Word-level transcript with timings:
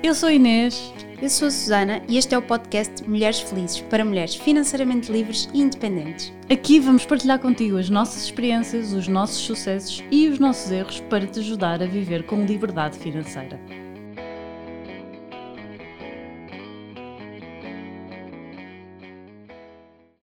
Eu 0.00 0.14
sou 0.14 0.30
Inês. 0.30 0.94
Eu 1.20 1.28
sou 1.28 1.48
a 1.48 1.50
Susana 1.50 2.00
e 2.08 2.16
este 2.16 2.32
é 2.32 2.38
o 2.38 2.42
podcast 2.42 3.02
Mulheres 3.08 3.40
Felizes 3.40 3.80
para 3.80 4.04
mulheres 4.04 4.36
financeiramente 4.36 5.10
livres 5.10 5.48
e 5.52 5.60
independentes. 5.60 6.32
Aqui 6.48 6.78
vamos 6.78 7.04
partilhar 7.04 7.40
contigo 7.40 7.76
as 7.76 7.90
nossas 7.90 8.22
experiências, 8.22 8.92
os 8.92 9.08
nossos 9.08 9.38
sucessos 9.38 10.04
e 10.08 10.28
os 10.28 10.38
nossos 10.38 10.70
erros 10.70 11.00
para 11.10 11.26
te 11.26 11.40
ajudar 11.40 11.82
a 11.82 11.86
viver 11.86 12.22
com 12.22 12.44
liberdade 12.44 12.96
financeira. 12.96 13.58